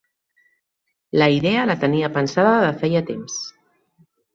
[1.23, 3.41] La idea la tenia pensada de feia temps.